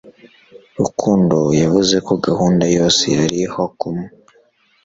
Rukundo 0.79 1.37
yavuze 1.61 1.95
ko 2.07 2.13
gahunda 2.25 2.65
yose 2.77 3.03
yari 3.17 3.39
hokum 3.53 3.97